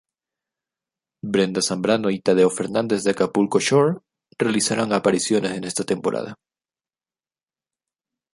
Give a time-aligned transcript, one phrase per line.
[1.23, 3.99] Brenda Zambrano y Tadeo Fernandez de Acapulco Shore
[4.39, 6.39] realizaron apariciones en esta temporada.